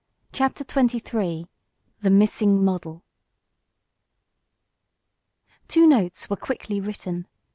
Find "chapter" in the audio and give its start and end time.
0.31-0.65